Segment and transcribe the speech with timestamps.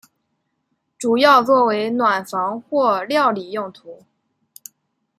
[0.97, 4.03] 主要作为暖房或料理用途。